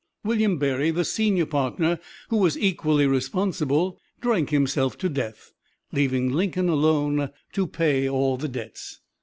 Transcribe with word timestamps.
William 0.23 0.57
Berry, 0.57 0.89
the 0.89 1.05
senior 1.05 1.45
partner, 1.45 1.99
who 2.29 2.37
was 2.37 2.57
equally 2.57 3.05
responsible, 3.05 3.99
"drank 4.19 4.49
himself 4.49 4.97
to 4.97 5.09
death," 5.09 5.51
leaving 5.91 6.31
Lincoln 6.31 6.69
alone 6.69 7.29
to 7.53 7.67
pay 7.67 8.09
all 8.09 8.35
the 8.35 8.47
debts. 8.49 8.99